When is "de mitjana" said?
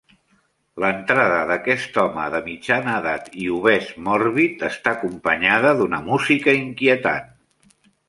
2.37-2.97